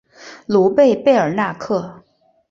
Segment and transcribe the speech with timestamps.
[0.47, 2.01] 卢贝贝尔纳克。